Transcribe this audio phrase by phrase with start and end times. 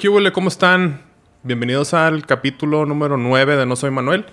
[0.00, 0.32] ¿Qué huele?
[0.32, 1.02] ¿Cómo están?
[1.44, 4.26] Bienvenidos al capítulo número 9 de No Soy Manuel.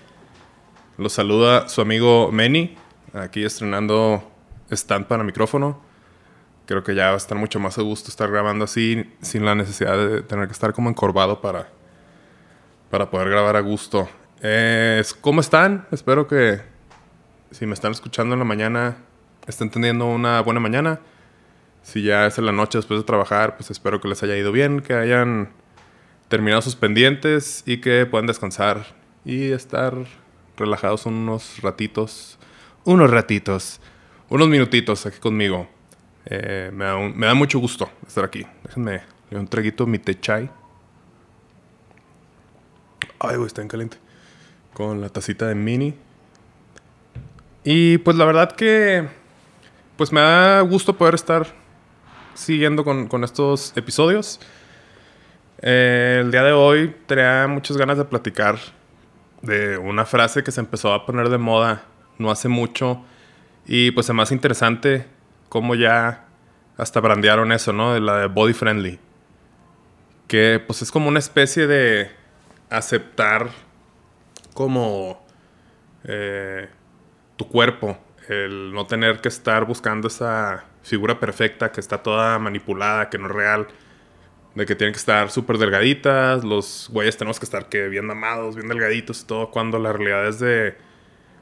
[0.97, 2.75] Los saluda su amigo Meni,
[3.13, 4.23] aquí estrenando
[4.71, 5.79] stand para micrófono.
[6.65, 9.53] Creo que ya va a estar mucho más a gusto estar grabando así, sin la
[9.53, 11.69] necesidad de tener que estar como encorvado para,
[12.89, 14.09] para poder grabar a gusto.
[15.21, 15.85] ¿Cómo están?
[15.91, 16.59] Espero que
[17.51, 18.97] si me están escuchando en la mañana,
[19.45, 21.01] estén teniendo una buena mañana.
[21.85, 24.51] Si ya es en la noche después de trabajar, pues espero que les haya ido
[24.51, 25.49] bien, que hayan
[26.29, 29.93] terminado sus pendientes y que puedan descansar y estar
[30.57, 32.39] relajados unos ratitos.
[32.85, 33.81] Unos ratitos.
[34.29, 35.69] Unos minutitos aquí conmigo.
[36.25, 38.47] Eh, me, da mucho gusto estar aquí.
[38.63, 40.49] Déjenme le un traguito mi té chai.
[43.19, 43.97] Ay, güey, está en caliente.
[44.73, 45.93] Con la tacita de mini.
[47.63, 49.07] Y pues la verdad que...
[49.97, 51.64] Pues me da gusto poder estar
[52.35, 54.39] siguiendo con, con estos episodios.
[55.61, 58.57] Eh, el día de hoy tenía muchas ganas de platicar
[59.41, 61.83] de una frase que se empezó a poner de moda
[62.17, 63.03] no hace mucho.
[63.65, 65.07] Y pues es más interesante
[65.49, 66.25] cómo ya
[66.77, 67.93] hasta brandearon eso, ¿no?
[67.93, 68.99] De la de body friendly.
[70.27, 72.11] Que pues es como una especie de
[72.69, 73.49] aceptar
[74.53, 75.25] como
[76.03, 76.69] eh,
[77.37, 77.97] tu cuerpo.
[78.27, 83.27] El no tener que estar buscando esa figura perfecta que está toda manipulada, que no
[83.27, 83.67] es real.
[84.53, 88.55] De que tienen que estar súper delgaditas, los güeyes tenemos que estar que bien amados,
[88.55, 90.77] bien delgaditos y todo, cuando la realidad es de...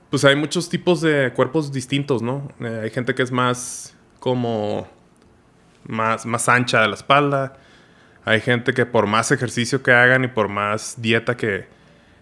[0.09, 2.51] Pues hay muchos tipos de cuerpos distintos, ¿no?
[2.59, 4.88] Eh, hay gente que es más como...
[5.85, 7.57] Más, más ancha de la espalda.
[8.23, 11.67] Hay gente que por más ejercicio que hagan y por más dieta que,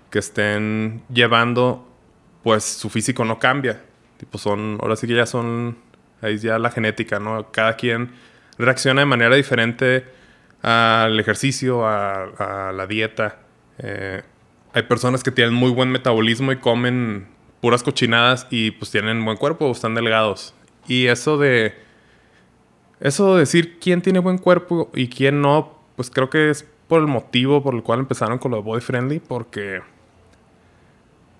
[0.10, 1.88] que estén llevando,
[2.44, 3.84] pues su físico no cambia.
[4.18, 5.78] Tipo, son, ahora sí que ya son
[6.22, 7.52] Ahí ya la genética, ¿no?
[7.52, 8.12] Cada quien
[8.58, 10.06] reacciona de manera diferente
[10.62, 13.40] al ejercicio, a, la dieta.
[13.80, 14.22] Eh,
[14.74, 17.28] hay personas que tienen muy buen metabolismo y comen
[17.62, 20.54] puras cochinadas y pues tienen buen cuerpo, están delgados.
[20.88, 21.76] Y eso de...
[23.00, 27.02] Eso de decir quién tiene buen cuerpo y quién no, pues creo que es por
[27.02, 29.82] el motivo por el cual empezaron con lo body friendly, porque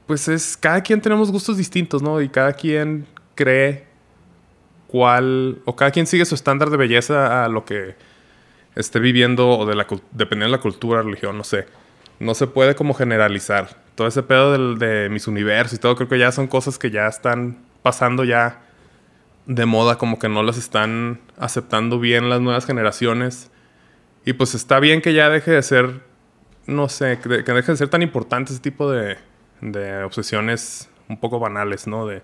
[0.08, 2.20] pues es, cada quien tenemos gustos distintos, ¿no?
[2.20, 3.06] Y cada quien
[3.36, 3.91] cree
[4.92, 7.96] cuál, o cada quien sigue su estándar de belleza a lo que
[8.76, 11.66] esté viviendo o de la, dependiendo de la cultura, religión, no sé.
[12.20, 13.70] No se puede como generalizar.
[13.96, 17.08] Todo ese pedo de mis universos y todo, creo que ya son cosas que ya
[17.08, 18.62] están pasando ya
[19.46, 23.50] de moda, como que no las están aceptando bien las nuevas generaciones.
[24.26, 26.02] Y pues está bien que ya deje de ser,
[26.68, 29.18] no sé, que, deje de ser tan importante ese tipo de,
[29.62, 32.06] de obsesiones un poco banales, ¿no?
[32.06, 32.22] De,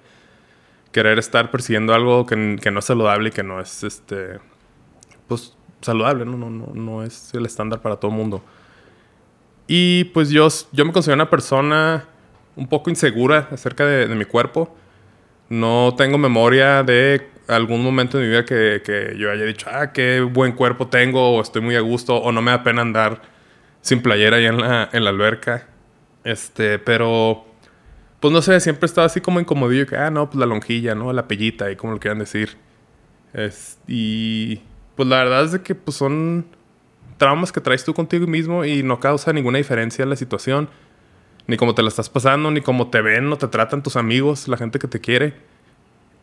[0.97, 4.39] querer estar persiguiendo algo que, no es saludable y que no es este
[5.27, 6.35] pues saludable, ¿no?
[6.37, 8.43] No, no, no es el estándar para todo el mundo.
[9.67, 12.05] Y pues yo, yo me considero una persona
[12.55, 14.75] un poco insegura acerca de, mi cuerpo.
[15.49, 19.93] No tengo memoria de algún momento de mi vida que, que, yo haya dicho, ah,
[19.93, 23.21] qué buen cuerpo tengo, o estoy muy a gusto, o no me da pena andar
[23.81, 25.67] sin playera ahí en la, en la alberca.
[26.23, 27.45] Este, pero
[28.19, 31.13] pues no sé, siempre estaba así como incomodillo, que, ah, no, pues la lonjilla, ¿no?
[31.13, 32.57] La pellita, y como lo quieran decir.
[33.33, 34.61] Es, y
[34.95, 36.47] pues la verdad es de que pues son
[37.17, 40.69] traumas que traes tú contigo mismo y no causa ninguna diferencia en la situación.
[41.45, 44.47] Ni cómo te la estás pasando, ni cómo te ven o te tratan tus amigos,
[44.47, 45.35] la gente que te quiere.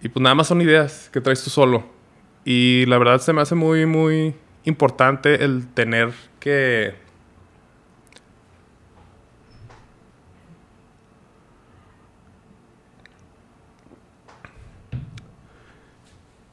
[0.02, 1.84] Y pues nada más son ideas que traes tú solo.
[2.44, 7.03] Y la verdad se me hace muy, muy importante el tener que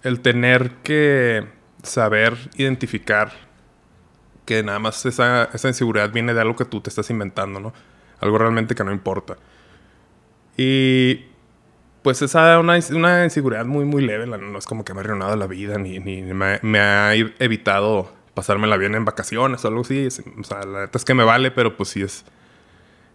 [0.03, 1.47] el tener que
[1.83, 3.31] saber identificar
[4.45, 7.73] que nada más esa, esa, inseguridad viene de algo que tú te estás inventando, ¿no?
[8.19, 9.37] Algo realmente que no importa.
[10.57, 11.25] Y
[12.01, 15.35] pues esa una, una inseguridad muy, muy leve, no es como que me ha arruinado
[15.35, 20.07] la vida, ni, ni me, ha evitado pasármela bien en vacaciones o algo así.
[20.39, 22.25] O sea, la neta es que me vale, pero pues sí es,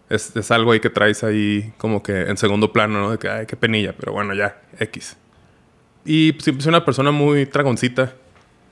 [0.08, 3.10] es, es algo ahí que traes ahí como que en segundo plano, ¿no?
[3.10, 5.16] De que, ay, qué penilla, pero bueno, ya, X.
[6.06, 8.14] Y siempre soy una persona muy dragoncita,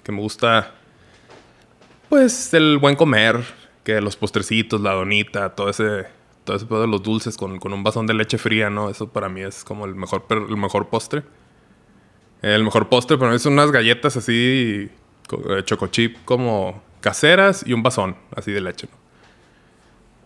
[0.05, 0.73] que me gusta,
[2.09, 3.45] pues, el buen comer,
[3.83, 6.07] que los postrecitos, la donita, todo ese,
[6.45, 8.89] todo ese pedo de los dulces con, con, un vasón de leche fría, ¿no?
[8.89, 11.25] Eso para mí es como el mejor, el mejor postre.
[12.41, 14.89] El mejor postre para mí son unas galletas así,
[15.65, 19.05] chocochip como caseras y un vasón así de leche, ¿no?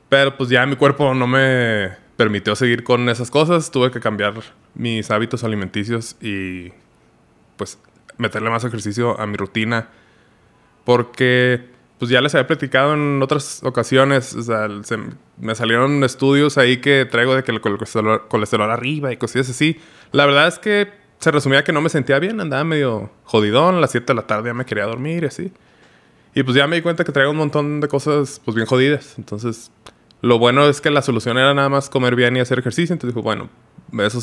[0.08, 3.70] Pero pues ya mi cuerpo no me permitió seguir con esas cosas.
[3.70, 4.34] Tuve que cambiar
[4.74, 6.72] mis hábitos alimenticios y
[7.58, 7.78] pues
[8.16, 9.90] meterle más ejercicio a mi rutina.
[10.84, 11.68] Porque
[11.98, 14.68] pues ya les había platicado en otras ocasiones, o sea,
[15.38, 19.78] me salieron estudios ahí que traigo de que el colesterol, colesterol arriba y cosillas así.
[20.12, 20.88] La verdad es que
[21.18, 24.26] se resumía que no me sentía bien, andaba medio jodidón, a las 7 de la
[24.26, 25.52] tarde ya me quería dormir y así.
[26.34, 29.18] Y pues ya me di cuenta que traigo un montón de cosas pues bien jodidas.
[29.18, 29.72] Entonces,
[30.20, 32.92] lo bueno es que la solución era nada más comer bien y hacer ejercicio.
[32.92, 33.48] Entonces dijo, bueno,
[33.98, 34.20] eso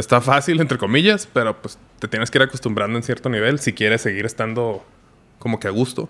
[0.00, 3.72] está fácil, entre comillas, pero pues te tienes que ir acostumbrando en cierto nivel si
[3.72, 4.84] quieres seguir estando
[5.38, 6.08] como que a gusto.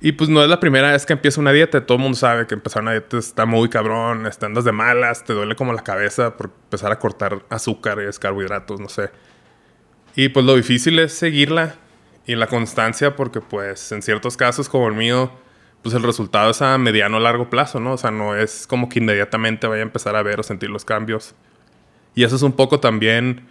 [0.00, 1.86] Y pues no es la primera vez que empieza una dieta.
[1.86, 5.32] Todo el mundo sabe que empezar una dieta está muy cabrón, andas de malas, te
[5.32, 9.10] duele como la cabeza por empezar a cortar azúcares, carbohidratos, no sé.
[10.14, 11.76] Y pues lo difícil es seguirla
[12.26, 15.32] y la constancia porque pues en ciertos casos como el mío,
[15.82, 17.94] pues el resultado es a mediano o largo plazo, ¿no?
[17.94, 20.84] O sea, no es como que inmediatamente vaya a empezar a ver o sentir los
[20.84, 21.34] cambios.
[22.14, 23.46] Y eso es un poco también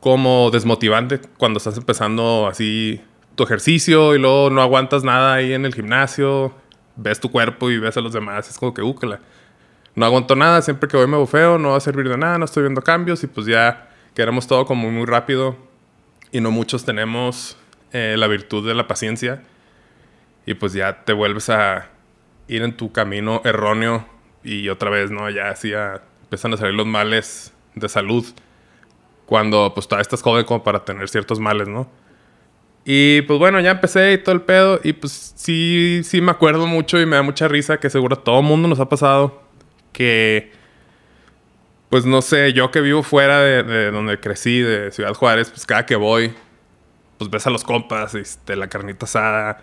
[0.00, 3.00] como desmotivante cuando estás empezando así
[3.34, 6.54] tu ejercicio y luego no aguantas nada ahí en el gimnasio,
[6.96, 9.20] ves tu cuerpo y ves a los demás, es como que úcala.
[9.94, 12.44] No aguanto nada, siempre que voy me bufeo, no va a servir de nada, no
[12.44, 15.56] estoy viendo cambios y pues ya queremos todo como muy rápido
[16.32, 17.56] y no muchos tenemos
[17.92, 19.42] eh, la virtud de la paciencia
[20.46, 21.88] y pues ya te vuelves a
[22.48, 24.06] ir en tu camino erróneo
[24.42, 25.30] y otra vez, ¿no?
[25.30, 25.72] Ya así
[26.24, 28.24] empiezan a salir los males de salud
[29.26, 31.88] cuando pues todavía estás joven como para tener ciertos males, ¿no?
[32.84, 34.80] Y pues bueno, ya empecé y todo el pedo.
[34.84, 38.22] Y pues sí, sí me acuerdo mucho y me da mucha risa que seguro a
[38.22, 39.42] todo mundo nos ha pasado
[39.92, 40.52] que,
[41.88, 45.86] pues no sé, yo que vivo fuera de, donde crecí, de Ciudad Juárez, pues cada
[45.86, 46.34] que voy,
[47.18, 49.62] pues ves a los compas, este, la carnita asada,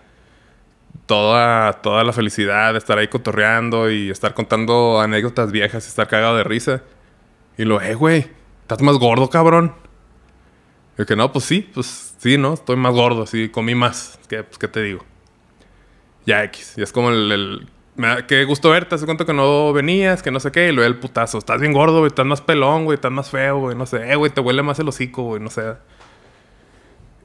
[1.05, 6.07] toda, toda la felicidad de estar ahí cotorreando y estar contando anécdotas viejas y estar
[6.07, 6.81] cagado de risa.
[7.57, 8.27] Y lo, eh, güey,
[8.61, 9.73] estás más gordo, cabrón.
[10.97, 12.53] Y que no, pues sí, pues sí, ¿no?
[12.53, 14.19] Estoy más gordo, sí, comí más.
[14.27, 15.03] ¿Qué, pues, ¿qué te digo?
[16.25, 16.75] Ya X.
[16.77, 17.67] Y es como el...
[17.95, 20.71] me da, qué gusto verte, hace cuenta que no venías, que no sé qué, y
[20.71, 21.37] luego el putazo.
[21.37, 24.15] Estás bien gordo, güey, estás más pelón, güey, estás más feo, güey, no sé, eh,
[24.15, 25.73] güey, te huele más el hocico, güey, no sé.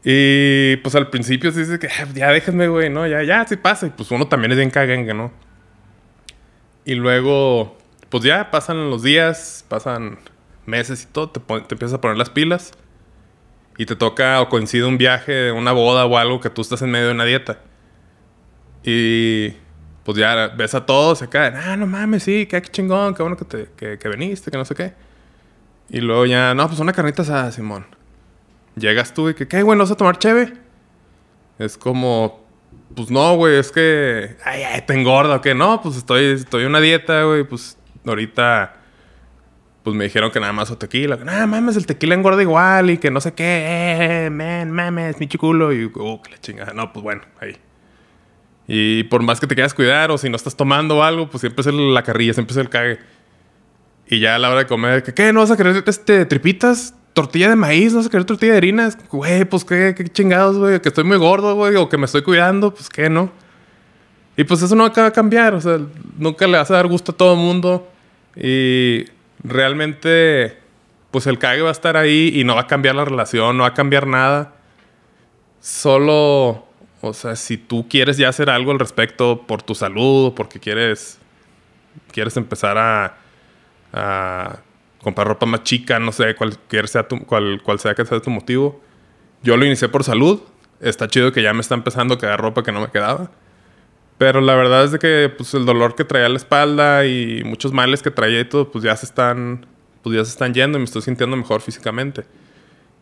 [0.08, 3.08] Y pues al principio se dice que ah, ya déjenme, güey, ¿no?
[3.08, 3.88] Ya, ya, sí pasa.
[3.88, 5.32] Y pues uno también es bien cagengue, ¿no?
[6.84, 7.76] Y luego,
[8.16, 10.18] pues ya pasan los días, pasan
[10.64, 12.72] meses y todo, te, te empiezas a poner las pilas
[13.76, 16.90] y te toca o coincide un viaje, una boda o algo que tú estás en
[16.90, 17.58] medio de una dieta.
[18.82, 19.50] Y
[20.02, 23.44] pues ya ves a todos acá, ah, no mames, sí, qué chingón, qué bueno que,
[23.44, 24.94] te, que, viniste, que no sé qué.
[25.90, 27.84] Y luego ya, no, pues una carnita asada, Simón.
[28.76, 30.54] Llegas tú y que, ¿qué, güey, no vas a tomar cheve?
[31.58, 32.46] Es como,
[32.94, 35.54] pues no, güey, es que, ay, ay, te engorda o qué.
[35.54, 37.75] No, pues estoy, estoy en una dieta, güey, pues
[38.10, 38.76] ahorita
[39.86, 41.14] pues me dijeron que nada más o tequila.
[41.14, 44.24] Nada mames, el tequila engorda igual y que no sé qué.
[44.26, 45.72] Eh, man, mames, mi chiculo.
[45.72, 46.72] Y, oh, que la chingada.
[46.72, 47.56] No, pues bueno, ahí.
[48.66, 51.60] Y por más que te quieras cuidar o si no estás tomando algo, pues siempre
[51.60, 52.98] es la carrilla, siempre es el cague.
[54.08, 55.32] Y ya a la hora de comer, ¿qué?
[55.32, 56.92] ¿No vas a querer este, tripitas?
[57.12, 57.92] ¿Tortilla de maíz?
[57.92, 58.90] ¿No vas a querer tortilla de harina?
[59.08, 60.80] Güey, pues qué, qué chingados, güey.
[60.80, 61.76] Que estoy muy gordo, güey.
[61.76, 63.30] O que me estoy cuidando, pues qué, ¿no?
[64.36, 65.54] Y pues eso no acaba de cambiar.
[65.54, 65.78] O sea,
[66.18, 67.88] nunca le vas a dar gusto a todo el mundo.
[68.36, 69.06] Y
[69.42, 70.58] realmente,
[71.10, 73.62] pues el cague va a estar ahí y no va a cambiar la relación, no
[73.62, 74.54] va a cambiar nada.
[75.60, 76.66] Solo,
[77.00, 81.18] o sea, si tú quieres ya hacer algo al respecto por tu salud porque quieres,
[82.12, 83.16] quieres empezar a,
[83.92, 84.58] a
[85.02, 88.30] comprar ropa más chica, no sé cuál, sea tu, cuál, cuál sea que sea tu
[88.30, 88.80] motivo.
[89.42, 90.40] Yo lo inicié por salud.
[90.80, 93.30] Está chido que ya me está empezando a quedar ropa que no me quedaba.
[94.18, 97.72] Pero la verdad es de que pues, el dolor que traía la espalda y muchos
[97.72, 99.66] males que traía y todo, pues ya se están,
[100.02, 102.24] pues ya se están yendo y me estoy sintiendo mejor físicamente.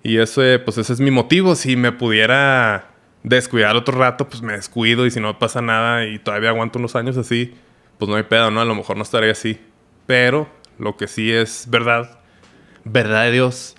[0.03, 1.55] Y ese, pues ese es mi motivo.
[1.55, 2.91] Si me pudiera
[3.23, 6.97] descuidar otro rato, pues me descuido y si no pasa nada y todavía aguanto unos
[6.97, 7.55] años así,
[7.99, 8.61] pues no hay pedo, ¿no?
[8.61, 9.59] A lo mejor no estaría así.
[10.07, 12.19] Pero lo que sí es verdad,
[12.85, 13.77] verdad de Dios,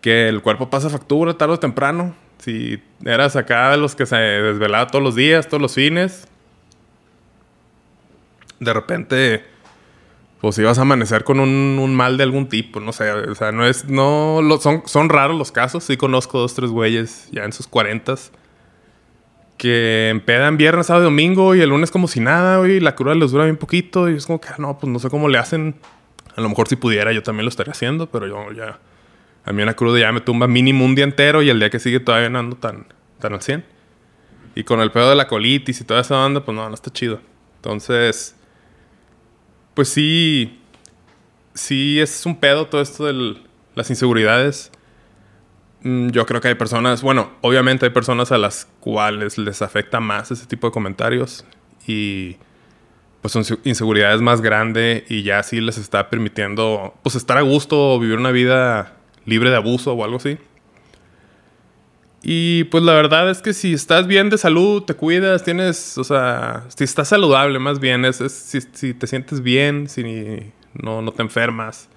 [0.00, 2.14] que el cuerpo pasa factura tarde o temprano.
[2.38, 6.28] Si eras acá de los que se desvelaba todos los días, todos los fines,
[8.60, 9.44] de repente,
[10.40, 13.66] pues ibas a amanecer con un, mal de algún tipo, no sé, o sea, no
[13.66, 17.66] es, no, son, son raros los casos, sí conozco dos, tres güeyes ya en sus
[17.66, 18.32] cuarentas
[19.56, 23.30] que empedan viernes, sábado domingo y el lunes como si nada, güey, la cruda les
[23.30, 25.76] dura bien poquito y es como que, ah, no, pues no sé cómo le hacen.
[26.34, 28.78] A lo mejor si pudiera yo también lo estaría haciendo, pero yo ya,
[29.44, 31.78] a mí una cruda ya me tumba mínimo un día entero y el día que
[31.78, 32.86] sigue todavía no ando tan,
[33.18, 33.64] tan al 100.
[34.54, 36.90] Y con el pedo de la colitis y toda esa banda, pues no, no está
[36.90, 37.20] chido.
[37.56, 38.36] Entonces,
[39.76, 40.58] pues sí,
[41.52, 43.36] sí es un pedo todo esto de
[43.74, 44.72] las inseguridades.
[45.82, 50.00] mm, yo creo que hay personas, bueno, obviamente hay personas a las cuales les afecta
[50.00, 51.44] más ese tipo de comentarios
[51.86, 52.38] y
[53.20, 57.42] pues su inseguridad es más grande y ya sí les está permitiendo pues estar a
[57.42, 58.94] gusto o vivir una vida
[59.26, 60.38] libre de abuso o algo así.
[62.28, 66.02] Y pues la verdad es que si estás bien de salud, te cuidas, tienes, o
[66.02, 71.22] sea, si estás saludable más bien, es, si, te sientes bien, si no, no te
[71.22, 71.88] enfermas,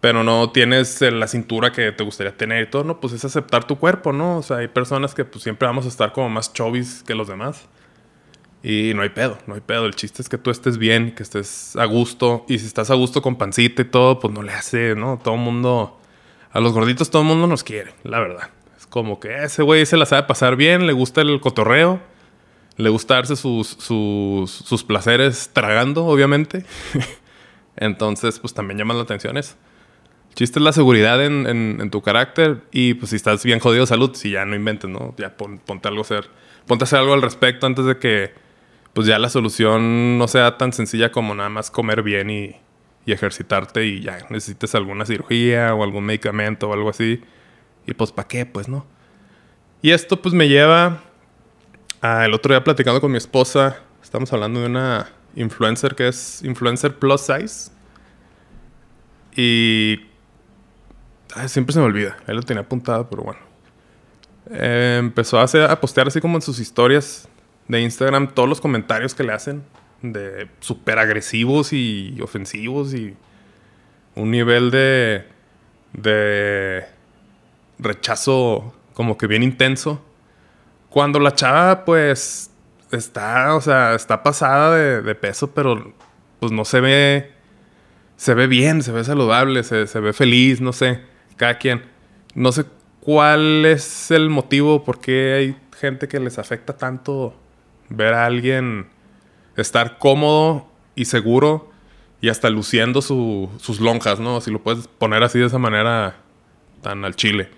[0.00, 2.98] pero no tienes la cintura que te gustaría tener y todo, ¿no?
[2.98, 4.38] Pues es aceptar tu cuerpo, ¿no?
[4.38, 7.28] O sea, hay personas que pues siempre vamos a estar como más chovis que los
[7.28, 7.68] demás.
[8.62, 9.84] Y no hay pedo, no hay pedo.
[9.84, 12.46] El chiste es que tú estés bien, que estés a gusto.
[12.48, 15.20] Y si estás a gusto con pancita y todo, pues no le hace, ¿no?
[15.22, 16.00] Todo el mundo,
[16.52, 18.48] a los gorditos todo el mundo nos quiere, la verdad.
[18.92, 21.98] Como que ese güey se la sabe pasar bien, le gusta el cotorreo,
[22.76, 26.66] le gusta darse sus, sus, sus placeres tragando, obviamente.
[27.76, 29.38] Entonces, pues también llama la atención.
[29.38, 29.44] El
[30.34, 33.86] chiste es la seguridad en, en, tu carácter y pues si estás bien jodido de
[33.86, 35.14] salud, si ya no inventes, ¿no?
[35.16, 36.28] Ya ponte algo a hacer,
[36.66, 38.34] ponte a hacer algo al respecto antes de que
[38.92, 42.56] pues ya la solución no sea tan sencilla como nada más comer bien y,
[43.06, 47.22] y ejercitarte y ya necesites alguna cirugía o algún medicamento o algo así.
[47.86, 48.46] Y pues ¿para qué?
[48.46, 48.86] Pues no.
[49.80, 51.02] Y esto pues me lleva
[52.00, 56.42] a el otro día platicando con mi esposa, estamos hablando de una influencer que es
[56.42, 57.70] influencer plus size.
[59.34, 60.06] Y
[61.46, 62.16] siempre se me olvida.
[62.26, 63.40] Él lo tenía apuntado, pero bueno.
[64.50, 67.28] Eh, empezó a, a postear así como en sus historias
[67.68, 69.62] de Instagram todos los comentarios que le hacen.
[70.02, 73.16] De súper agresivos y ofensivos y
[74.16, 75.24] un nivel de,
[75.92, 76.84] de
[77.82, 80.04] rechazo como que bien intenso.
[80.90, 82.50] Cuando la chava pues
[82.90, 85.92] está, o sea, está pasada de, peso, pero
[86.40, 87.32] pues no se ve,
[88.16, 91.00] se ve bien, se ve saludable, se, se ve feliz, no sé
[91.36, 91.82] cada quien.
[92.34, 92.64] No sé
[93.00, 97.34] cuál es el motivo, por qué hay gente que les afecta tanto
[97.88, 98.86] ver a alguien
[99.56, 101.70] estar cómodo y seguro
[102.20, 104.40] y hasta luciendo sus lonjas, ¿no?
[104.40, 106.16] Si lo puedes poner así de esa manera
[106.80, 107.50] tan al chile.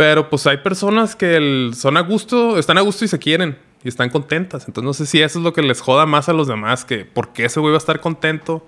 [0.00, 3.88] Pero pues hay personas que son a gusto, están a gusto y se quieren y
[3.88, 4.66] están contentas.
[4.66, 7.04] Entonces no sé si eso es lo que les joda más a los demás, que
[7.04, 8.66] por qué ese güey va a estar contento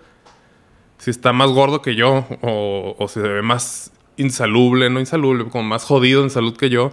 [0.99, 5.65] si está más gordo que yo o, o se ve más insalubre, no insalubre, como
[5.65, 6.93] más jodido en salud que yo.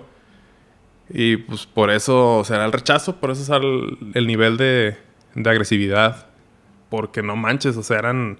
[1.10, 4.96] Y pues por eso será el rechazo, por eso será el, nivel de,
[5.36, 6.28] de, agresividad.
[6.90, 8.40] Porque no manches, o sea, eran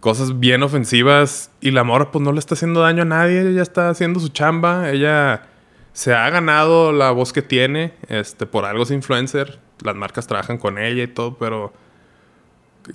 [0.00, 3.62] cosas bien ofensivas y la morra pues no le está haciendo daño a nadie, ella
[3.62, 5.48] está haciendo su chamba, ella
[5.92, 10.58] se ha ganado la voz que tiene, este, por algo es influencer, las marcas trabajan
[10.58, 11.72] con ella y todo, pero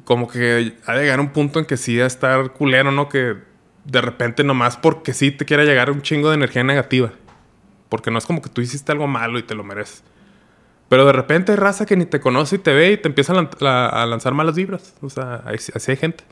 [0.04, 3.10] como que ha de llegar un punto en que sí a estar culero, ¿no?
[3.10, 3.36] Que
[3.86, 7.12] de repente nomás porque sí te quiera llegar un chingo de energía negativa.
[7.90, 10.04] Porque no es como que tú hiciste algo malo y te lo mereces.
[10.88, 13.34] Pero de repente hay raza que ni te conoce y te ve y te empieza
[13.34, 14.96] a, lanzar malas vibras.
[15.02, 16.24] O sea, así hay gente.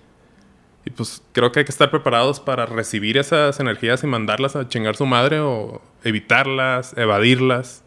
[0.85, 4.67] Y pues creo que hay que estar preparados para recibir esas energías y mandarlas a
[4.67, 7.83] chingar su madre o evitarlas, evadirlas.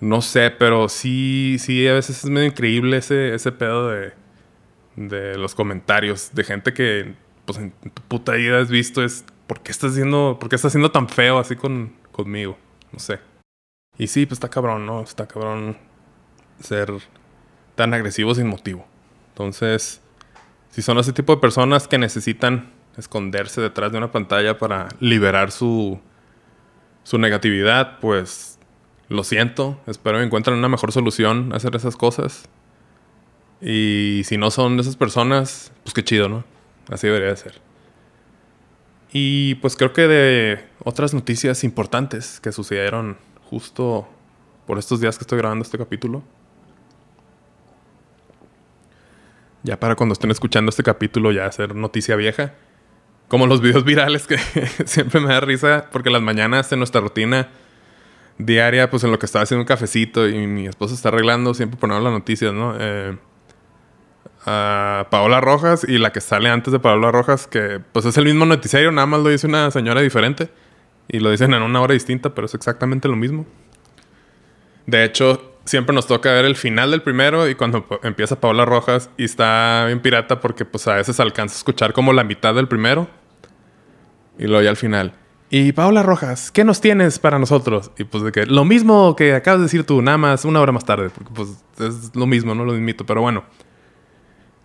[0.00, 4.12] No sé, pero sí, sí, a veces es medio increíble ese, ese pedo de,
[4.96, 9.60] de los comentarios de gente que pues en tu puta vida has visto es ¿por
[9.62, 12.56] qué estás haciendo, por estás siendo tan feo así con, conmigo?
[12.92, 13.18] No sé.
[13.98, 15.02] Y sí, pues está cabrón, ¿no?
[15.02, 15.76] Está cabrón
[16.60, 16.92] ser
[17.74, 18.86] tan agresivo sin motivo.
[19.30, 20.00] Entonces,
[20.70, 25.50] si son ese tipo de personas que necesitan esconderse detrás de una pantalla para liberar
[25.50, 26.00] su,
[27.02, 28.58] su negatividad, pues
[29.08, 29.80] lo siento.
[29.86, 32.48] Espero que encuentren una mejor solución a hacer esas cosas.
[33.60, 36.44] Y si no son esas personas, pues qué chido, ¿no?
[36.88, 37.60] Así debería de ser.
[39.12, 43.18] Y pues creo que de otras noticias importantes que sucedieron
[43.50, 44.08] justo
[44.66, 46.22] por estos días que estoy grabando este capítulo.
[49.62, 52.54] Ya para cuando estén escuchando este capítulo ya ser noticia vieja.
[53.28, 54.38] Como los videos virales que
[54.86, 57.48] siempre me da risa porque las mañanas en nuestra rutina
[58.38, 61.78] diaria, pues en lo que estaba haciendo un cafecito y mi esposa está arreglando, siempre
[61.78, 62.74] ponemos las noticias, ¿no?
[62.78, 63.16] Eh,
[64.46, 68.24] a Paola Rojas y la que sale antes de Paola Rojas, que pues es el
[68.24, 70.50] mismo noticiario, nada más lo dice una señora diferente.
[71.12, 73.44] Y lo dicen en una hora distinta, pero es exactamente lo mismo.
[74.86, 79.08] De hecho, siempre nos toca ver el final del primero y cuando empieza Paola Rojas
[79.16, 82.66] y está bien pirata porque pues a veces alcanza a escuchar como la mitad del
[82.66, 83.08] primero.
[84.36, 85.12] Y luego ya al final.
[85.48, 87.92] Y Paola Rojas, ¿qué nos tienes para nosotros?
[87.98, 90.72] Y pues de que lo mismo que acabas de decir tú, nada más una hora
[90.72, 91.10] más tarde.
[91.10, 93.44] Porque pues es lo mismo, no lo mismito, pero bueno.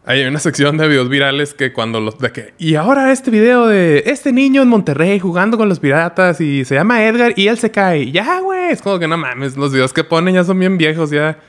[0.07, 2.19] Hay una sección de videos virales que cuando los...
[2.19, 6.39] De que, y ahora este video de este niño en Monterrey jugando con los piratas
[6.41, 8.11] y se llama Edgar y él se cae.
[8.11, 8.69] Ya, güey.
[8.69, 9.57] Es como que no mames.
[9.57, 11.39] Los videos que ponen ya son bien viejos ya.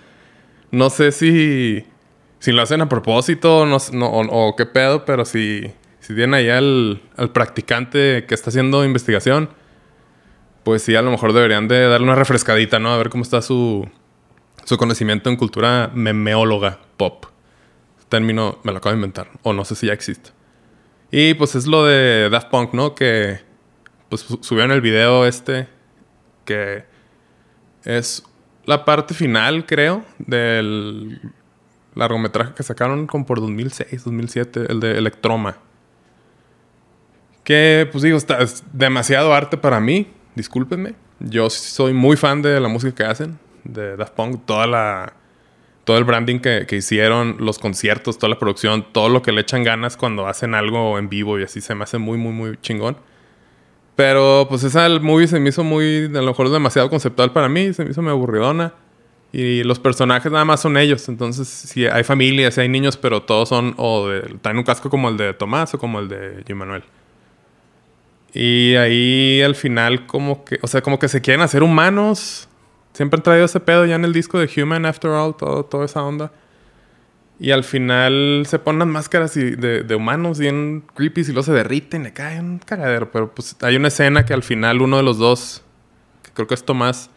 [0.71, 1.85] No sé si...
[2.39, 5.71] Si lo hacen a propósito no, no, o, qué pedo, pero si...
[6.01, 9.51] Si tienen ahí al, al practicante que está haciendo investigación,
[10.63, 12.91] pues sí, a lo mejor deberían de darle una refrescadita, ¿no?
[12.91, 13.87] A ver cómo está su,
[14.65, 17.27] su conocimiento en cultura memeóloga pop
[18.09, 19.31] término me lo acabo de inventar.
[19.43, 20.31] O no sé si ya existe.
[21.11, 22.95] Y pues es lo de Daft Punk, ¿no?
[22.95, 23.41] Que
[24.09, 25.69] pues subieron el video este.
[26.45, 26.85] Que
[27.85, 28.23] es
[28.67, 31.21] la parte final, creo, del
[31.95, 35.59] largometraje que sacaron como por 2006, 2007, el de Electroma.
[37.43, 40.95] Que, pues digo, está, es demasiado arte para mí, discúlpenme.
[41.21, 45.13] Yo soy muy fan de la música que hacen, de Daft Punk, toda la
[45.87, 49.63] todo el branding que, hicieron, los conciertos, toda la producción, todo lo que le echan
[49.63, 52.97] ganas cuando hacen algo en vivo y así se me hace muy, muy, muy chingón.
[53.95, 57.73] Pero pues esa movie se me hizo muy, a lo mejor demasiado conceptual para mí,
[57.73, 58.75] se me hizo muy aburridona.
[59.33, 61.09] Y los personajes nada más son ellos.
[61.09, 65.09] Entonces, sí, hay familias, hay niños, pero todos son o de, traen un casco como
[65.09, 66.83] el de Tomás o como el de Jim Manuel.
[68.35, 72.49] Y ahí al final como que, o sea, como que se quieren hacer humanos
[72.97, 75.85] Siempre han traído ese pedo ya en el disco de Human After All, todo, toda
[75.85, 76.33] esa onda.
[77.39, 81.53] Y al final se ponen máscaras y de, de, humanos bien creepy y luego se
[81.53, 83.13] derriten, le caen un cagadero.
[83.13, 85.63] Pero pues hay una escena que al final uno de los dos,
[86.23, 87.11] que creo que es Tomás,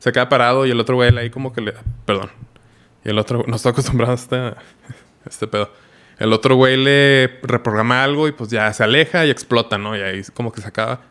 [0.00, 1.74] se queda parado y el otro güey ahí como que le.
[2.04, 2.30] Perdón.
[3.04, 4.52] Y el otro no está acostumbrado a este,
[5.30, 5.70] este pedo.
[6.18, 9.96] El otro güey le reprograma algo y pues ya se aleja y explota, ¿no?
[9.96, 11.02] Y ahí como que se acaba.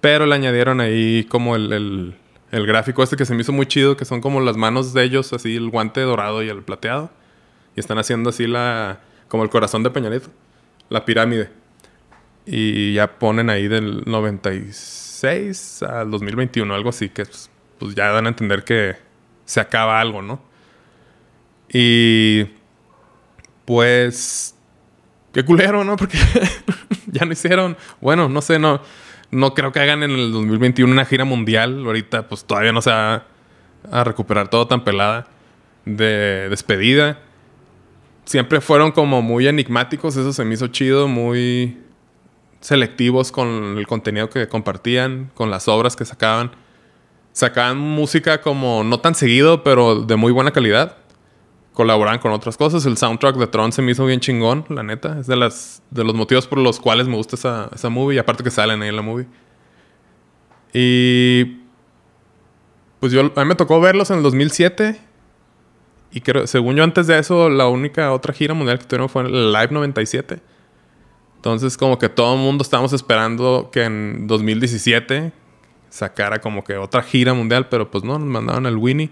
[0.00, 2.16] Pero le añadieron ahí como el
[2.50, 5.32] gráfico este que se me hizo muy chido, que son como las manos de ellos,
[5.32, 7.10] así el guante dorado y el plateado.
[7.74, 9.00] Y están haciendo así la.
[9.28, 10.30] como el corazón de Peñarito.
[10.88, 11.50] La pirámide.
[12.46, 18.26] Y ya ponen ahí del 96 al 2021, algo así, que pues, pues ya dan
[18.26, 18.96] a entender que
[19.44, 20.40] se acaba algo, ¿no?
[21.72, 22.46] Y.
[23.64, 24.54] Pues.
[25.32, 25.96] Qué culero, ¿no?
[25.98, 26.18] Porque
[27.06, 27.76] ya no hicieron.
[28.00, 28.80] Bueno, no sé, no.
[29.36, 31.84] No creo que hagan en el 2021 una gira mundial.
[31.84, 33.26] Ahorita, pues todavía no se va
[33.92, 35.26] a recuperar todo tan pelada
[35.84, 37.18] de despedida.
[38.24, 41.76] Siempre fueron como muy enigmáticos, eso se me hizo chido, muy
[42.60, 46.52] selectivos con el contenido que compartían, con las obras que sacaban.
[47.32, 50.96] Sacaban música como no tan seguido, pero de muy buena calidad
[51.76, 52.86] colaboran con otras cosas.
[52.86, 55.20] El soundtrack de Tron se me hizo bien chingón, la neta.
[55.20, 58.16] Es de, las, de los motivos por los cuales me gusta esa, esa movie.
[58.16, 59.26] Y aparte que salen ahí en la movie.
[60.72, 61.58] Y...
[62.98, 63.30] Pues yo...
[63.36, 64.98] A mí me tocó verlos en el 2007.
[66.12, 69.24] Y creo, según yo antes de eso, la única otra gira mundial que tuvieron fue
[69.24, 70.40] el Live 97.
[71.36, 75.30] Entonces como que todo el mundo estábamos esperando que en 2017
[75.90, 77.68] sacara como que otra gira mundial.
[77.68, 79.10] Pero pues no, nos mandaron el Winnie.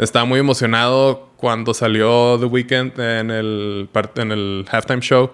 [0.00, 5.30] Estaba muy emocionado cuando salió The Weeknd en el, en el halftime show.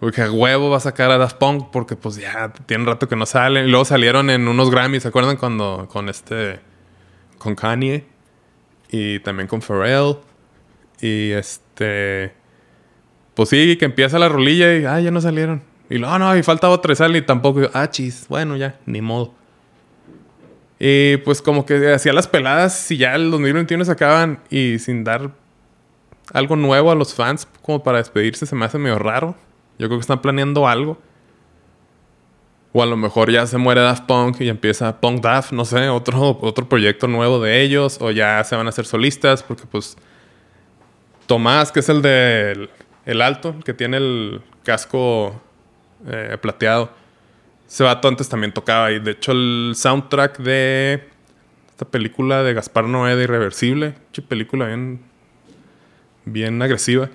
[0.00, 3.26] Porque huevo va a sacar a Daft Punk porque pues ya tiene rato que no
[3.26, 3.66] salen.
[3.66, 5.36] Y luego salieron en unos Grammys, ¿se acuerdan?
[5.36, 6.60] Cuando con este...
[7.36, 8.06] Con Kanye.
[8.90, 10.16] Y también con Pharrell.
[11.02, 12.32] Y este...
[13.34, 14.86] Pues sí, que empieza la rolilla y...
[14.86, 15.62] Ah, ya no salieron.
[15.90, 17.68] Y luego, no, y falta otra y sale y tampoco.
[17.74, 18.24] Ah, chis.
[18.26, 19.34] Bueno, ya, ni modo.
[20.84, 25.04] Y pues como que hacía las peladas y ya el 2021 se acaban y sin
[25.04, 25.30] dar
[26.32, 29.36] algo nuevo a los fans como para despedirse se me hace medio raro.
[29.78, 30.98] Yo creo que están planeando algo.
[32.72, 35.88] O a lo mejor ya se muere Daft Punk y empieza Punk Daft, no sé,
[35.88, 37.98] otro, otro proyecto nuevo de ellos.
[38.00, 39.96] O ya se van a hacer solistas porque pues
[41.26, 42.70] Tomás, que es el del
[43.06, 45.40] el alto, que tiene el casco
[46.08, 47.01] eh, plateado
[47.66, 48.92] ese vato antes también tocaba.
[48.92, 51.08] Y de hecho, el soundtrack de
[51.70, 53.94] esta película de Gaspar Noé de Irreversible,
[54.28, 55.00] película bien,
[56.24, 57.08] bien agresiva,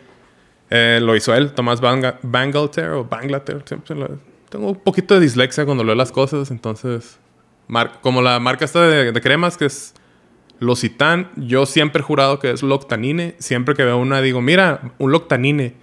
[0.70, 3.64] eh, lo hizo él, Tomás Bangalter o Banglater.
[3.64, 7.20] tengo un poquito de dislexia cuando leo las cosas, entonces,
[8.02, 9.94] como la marca esta de, cremas que es
[10.60, 13.36] Locitan, yo siempre he jurado que es Loctanine.
[13.38, 15.76] Siempre que veo una digo, mira, un Loctanine.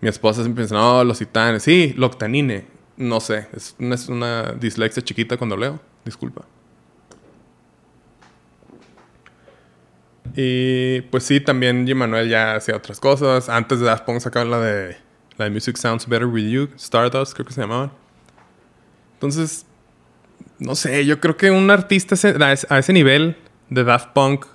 [0.00, 2.66] Mi esposa siempre dice, no, Locitan, sí, Loctanine.
[2.98, 3.76] No sé, es
[4.08, 5.80] una, dislexia chiquita cuando leo.
[6.04, 6.44] Disculpa.
[10.34, 13.48] Y pues sí, también Jim Manuel ya hacía otras cosas.
[13.48, 14.96] Antes de Daft Punk sacaban la de,
[15.36, 17.92] la de Music Sounds Better With You, Stardust creo que se llamaban.
[19.14, 19.64] Entonces,
[20.58, 22.16] no sé, yo creo que un artista
[22.68, 23.36] a ese nivel
[23.70, 24.46] de Daft Punk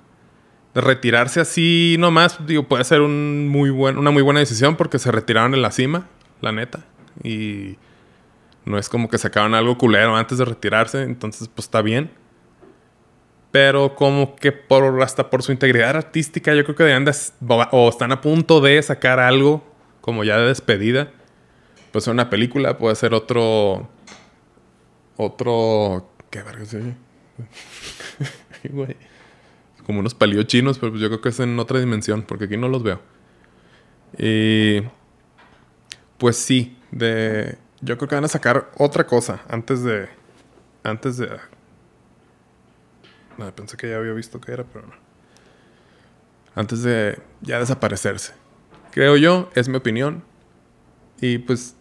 [0.74, 5.70] retirarse así nomás, digo, puede ser una muy buena decisión porque se retiraron en la
[5.70, 6.08] cima,
[6.42, 6.84] la neta.
[7.22, 7.78] Y
[8.64, 12.10] no es como que sacaron algo culero antes de retirarse, entonces pues está bien.
[13.50, 17.14] Pero como que por hasta por su integridad artística, yo creo que de,
[17.70, 19.64] o están a punto de sacar algo
[20.00, 21.12] como ya de despedida.
[21.92, 23.88] Pues una película, puede ser otro
[25.16, 26.64] otro qué verga.
[28.64, 28.96] Güey
[29.84, 32.56] como unos palillos chinos, pero pues yo creo que es en otra dimensión, porque aquí
[32.56, 33.00] no los veo.
[34.18, 34.82] Y
[36.18, 40.08] pues sí, de yo creo que van a sacar otra cosa antes de
[40.82, 41.28] antes de
[43.36, 44.94] no, pensé que ya había visto que era, pero no.
[46.54, 48.32] Antes de ya desaparecerse.
[48.92, 50.22] Creo yo, es mi opinión.
[51.20, 51.76] Y pues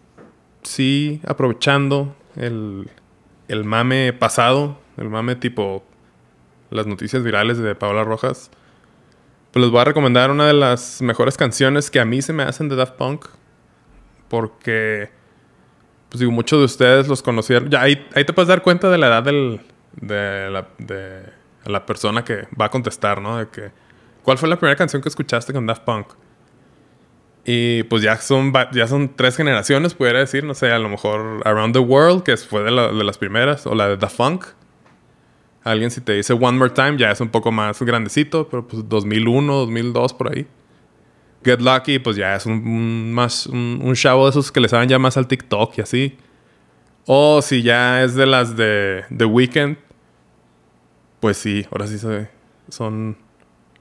[0.63, 2.89] sí, aprovechando el,
[3.47, 5.83] el mame pasado, el mame tipo
[6.71, 8.49] las noticias virales de Paola Rojas,
[9.51, 12.41] pues les voy a recomendar una de las mejores canciones que a mí se me
[12.41, 13.27] hacen de Daft Punk.
[14.27, 15.11] Porque,
[16.13, 17.69] pues muchos de ustedes los conocieron.
[17.69, 19.59] Ya ahí, ahí te puedes dar cuenta de la edad del,
[19.99, 21.23] de, la, de
[21.65, 23.37] la persona que va a contestar, ¿no?
[23.37, 23.71] De que,
[24.21, 26.07] ¿cuál fue la primera canción que escuchaste con Daft Punk?
[27.45, 31.41] Y pues ya son, ya son tres generaciones, pudiera decir, no sé, a lo mejor
[31.43, 34.45] Around the World, que fue de, de las primeras, o la de Daft Funk,
[35.63, 38.87] Alguien si te dice One More Time ya es un poco más grandecito, pero pues
[38.87, 40.45] 2001, 2002 por ahí.
[41.43, 44.99] Get Lucky pues ya es un, más un, chavo de esos que le saben ya
[44.99, 46.17] más al TikTok y así.
[47.05, 49.77] O si ya es de las de The Weeknd,
[51.19, 51.97] pues sí, ahora sí
[52.69, 53.17] son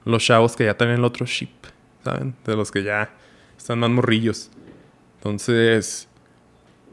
[0.05, 1.51] los chavos que ya tienen el otro chip,
[2.03, 2.35] ¿saben?
[2.45, 3.13] De los que ya
[3.57, 4.49] están más morrillos.
[5.17, 6.09] Entonces,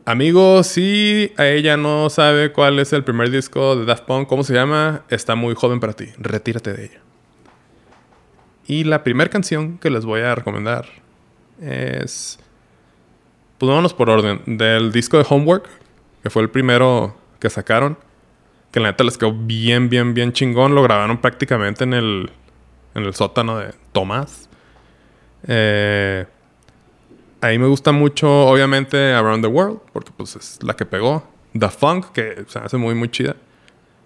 [0.06, 4.42] Amigo, si a ella no sabe cuál es el primer disco de Daft Punk, ¿cómo
[4.42, 5.04] se llama?
[5.08, 6.06] Está muy joven para ti.
[6.18, 7.00] Retírate de ella.
[8.70, 10.86] Y la primera canción que les voy a recomendar
[11.60, 12.38] es.
[13.58, 14.42] Pues vámonos por orden.
[14.46, 15.68] Del disco de Homework,
[16.22, 17.98] que fue el primero que sacaron.
[18.70, 20.74] Que la neta les quedó bien, bien, bien chingón.
[20.74, 22.30] Lo grabaron prácticamente en el,
[22.94, 24.48] en el sótano de Tomás.
[25.48, 26.26] Eh
[27.42, 31.26] Ahí me gusta mucho, obviamente, Around the World, porque pues es la que pegó.
[31.58, 33.34] The Funk, que se hace muy, muy chida.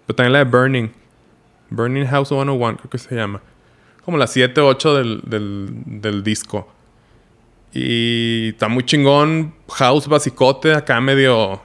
[0.07, 0.89] Pero también la de Burning.
[1.69, 3.41] Burning House 101, creo que se llama.
[4.05, 6.71] Como la 7, 8 del, del, disco.
[7.73, 9.55] Y está muy chingón.
[9.73, 11.59] House basicote, acá medio.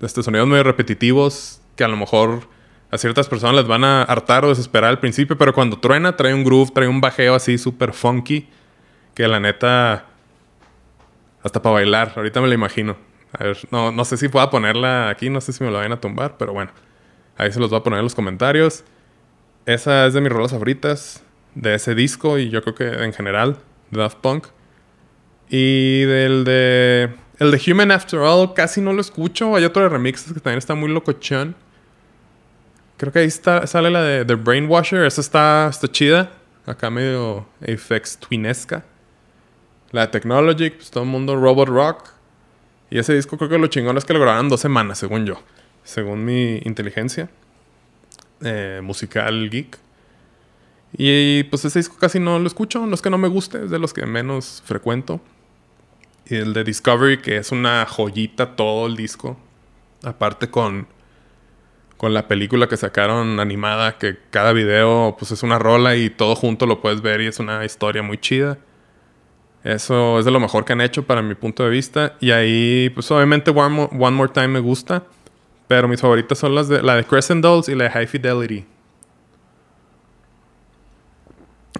[0.00, 1.60] Este, sonidos medio repetitivos.
[1.76, 2.48] Que a lo mejor
[2.90, 5.38] a ciertas personas les van a hartar o desesperar al principio.
[5.38, 8.48] Pero cuando truena, trae un groove, trae un bajeo así súper funky.
[9.14, 10.06] Que la neta
[11.44, 12.96] hasta para bailar, ahorita me lo imagino.
[13.32, 15.92] A ver, no, no sé si pueda ponerla aquí, no sé si me lo vayan
[15.92, 16.72] a tumbar, pero bueno.
[17.36, 18.82] Ahí se los voy a poner en los comentarios.
[19.66, 21.22] Esa es de mis rolas favoritas
[21.54, 23.58] de ese disco y yo creo que en general
[23.90, 24.46] de Daft Punk.
[25.48, 27.14] Y del de.
[27.38, 29.56] El de Human After All casi no lo escucho.
[29.56, 31.56] Hay otro de remixes que también está muy locochón.
[32.96, 35.04] Creo que ahí está, sale la de The Brainwasher.
[35.04, 36.30] Esa está, está chida.
[36.66, 38.84] Acá medio Apex Twinesca.
[39.90, 42.08] La Technology, pues todo el mundo Robot Rock.
[42.90, 45.40] Y ese disco creo que lo chingón es que lo grabaron dos semanas, según yo.
[45.82, 47.28] Según mi inteligencia.
[48.42, 49.78] Eh, musical geek.
[50.96, 52.86] Y pues ese disco casi no lo escucho.
[52.86, 55.20] No es que no me guste, es de los que menos frecuento.
[56.26, 59.36] Y el de Discovery, que es una joyita todo el disco.
[60.04, 60.86] Aparte con,
[61.96, 66.34] con la película que sacaron animada, que cada video pues es una rola y todo
[66.36, 68.58] junto lo puedes ver y es una historia muy chida.
[69.64, 72.16] Eso es de lo mejor que han hecho para mi punto de vista.
[72.20, 75.04] Y ahí, pues obviamente One More, Time me gusta.
[75.66, 78.66] Pero mis favoritas son las de la de Crescent Dolls y la de High Fidelity.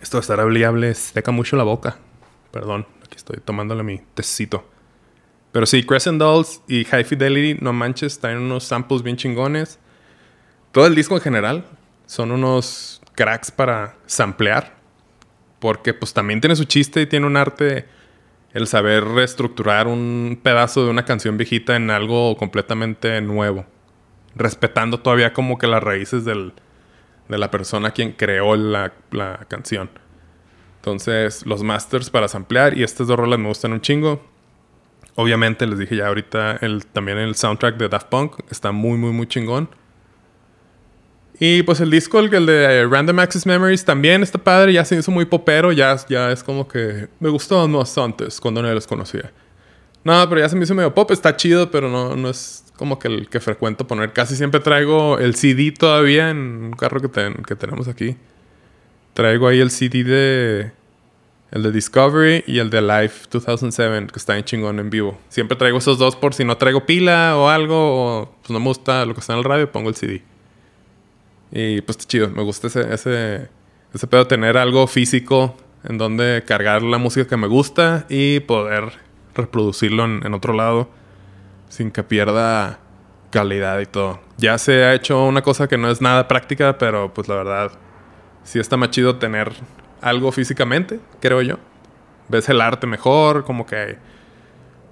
[0.05, 1.97] Esto de estar hablable seca mucho la boca.
[2.51, 4.69] Perdón, aquí estoy tomándole mi tecito.
[5.51, 9.79] Pero sí, Crescent Dolls y High Fidelity, no manches, traen unos samples bien chingones.
[10.73, 11.65] Todo el disco en general
[12.05, 14.75] son unos cracks para samplear.
[15.59, 17.87] Porque pues también tiene su chiste y tiene un arte
[18.53, 23.65] el saber reestructurar un pedazo de una canción viejita en algo completamente nuevo.
[24.35, 26.53] Respetando todavía como que las raíces del,
[27.29, 28.93] de la persona quien creó la,
[29.49, 29.91] canción.
[30.77, 34.23] Entonces, los masters para samplear y estas dos rolas me gustan un chingo.
[35.15, 39.13] Obviamente, les dije ya ahorita, el, también el soundtrack de Daft Punk está muy, muy,
[39.13, 39.69] muy chingón.
[41.41, 45.11] Y pues el disco, el, de Random Access Memories, también está padre, ya se hizo
[45.11, 49.33] muy popero, ya, ya es como que me gustó más antes, cuando no los conocía.
[50.05, 52.99] No, pero ya se me hizo medio pop, está chido, pero no, no es como
[52.99, 54.13] que el que frecuento poner.
[54.13, 57.09] Casi siempre traigo el CD todavía en un carro que,
[57.47, 58.17] que tenemos aquí.
[59.15, 60.73] Traigo ahí el CD de.
[61.51, 65.17] El de Discovery y el de Life 2007, que está en chingón en vivo.
[65.29, 67.77] Siempre traigo esos dos por si no traigo pila o algo,
[68.23, 70.25] o pues no me gusta lo que está en el radio, pongo el CD.
[71.53, 73.49] Y pues está chido, me gusta ese, ese,
[73.95, 79.04] ese pedo tener algo físico en donde cargar la música que me gusta y poder
[79.35, 80.89] reproducirlo en, otro lado
[81.69, 82.79] sin que pierda
[83.31, 84.21] calidad y todo.
[84.37, 87.73] Ya se ha hecho una cosa que no es nada práctica, pero pues la verdad
[88.45, 89.53] sí está más chido tener
[90.01, 91.59] algo físicamente, creo yo.
[92.29, 93.99] Ves el arte mejor, como que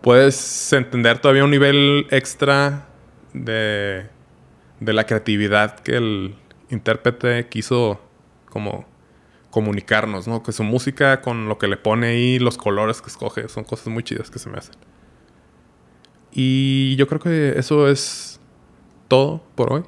[0.01, 2.89] puedes entender todavía un nivel extra
[3.33, 4.07] de,
[4.81, 6.37] de la creatividad que el
[6.71, 8.01] intérprete quiso
[8.49, 8.92] como
[9.53, 10.43] comunicarnos, ¿no?
[10.43, 13.89] Que su música con lo que le pone ahí, los colores que escoge, son cosas
[13.89, 14.75] muy chidas que se me hacen.
[16.33, 18.41] Y yo creo que eso es
[19.09, 19.83] todo por hoy.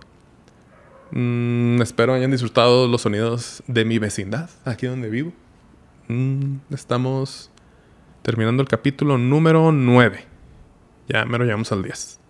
[1.13, 5.33] Mm, espero hayan disfrutado los sonidos de mi vecindad, aquí donde vivo.
[6.09, 7.51] Mm, estamos
[8.23, 10.27] terminando el capítulo número 9.
[11.09, 12.21] Ya me lo llevamos al 10.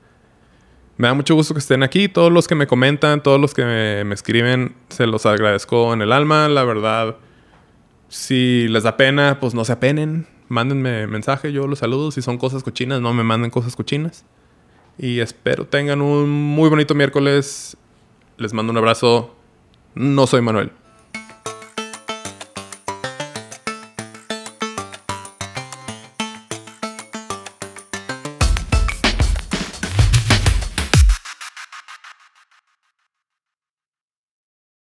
[0.97, 2.09] Me da mucho gusto que estén aquí.
[2.09, 6.13] Todos los que me comentan, todos los que me, escriben, se los agradezco en el
[6.13, 6.49] alma.
[6.49, 7.17] La verdad,
[8.09, 10.27] si les da pena, pues no se apenen.
[10.49, 12.11] Mándenme mensaje, yo los saludo.
[12.11, 14.25] Si son cosas cochinas, no me manden cosas cochinas.
[14.97, 17.77] Y espero tengan un muy bonito miércoles
[18.37, 19.35] les mando un abrazo.
[19.95, 20.73] No soy Manuel.